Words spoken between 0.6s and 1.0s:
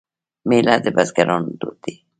د